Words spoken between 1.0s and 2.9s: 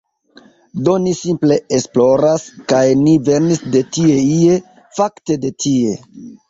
ni simple esploras, kaj